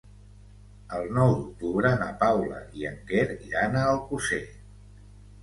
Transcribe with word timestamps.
El 0.99 1.03
nou 1.17 1.29
d'octubre 1.33 1.91
na 1.99 2.07
Paula 2.23 2.63
i 2.81 2.89
en 2.93 2.99
Quer 3.13 3.27
iran 3.51 3.79
a 3.83 3.87
Alcosser. 3.93 4.43